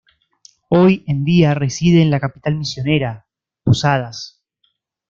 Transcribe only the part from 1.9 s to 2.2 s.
en la